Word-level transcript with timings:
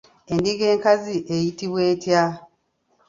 Endiga 0.33 0.65
enkazi 0.73 1.15
eyitibwa 1.33 1.79
etya? 1.91 2.23